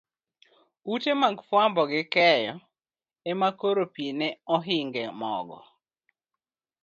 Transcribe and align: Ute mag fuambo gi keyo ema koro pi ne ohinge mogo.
Ute 0.93 1.11
mag 1.23 1.35
fuambo 1.47 1.81
gi 1.91 2.01
keyo 2.13 2.55
ema 3.29 3.49
koro 3.59 3.83
pi 3.93 4.05
ne 4.19 4.27
ohinge 4.55 5.03
mogo. 5.19 5.59